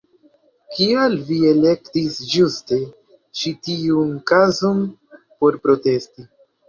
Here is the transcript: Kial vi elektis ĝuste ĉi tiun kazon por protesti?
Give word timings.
Kial 0.75 1.17
vi 1.27 1.35
elektis 1.49 2.17
ĝuste 2.31 2.79
ĉi 3.43 3.53
tiun 3.69 4.17
kazon 4.33 4.83
por 5.21 5.61
protesti? 5.67 6.27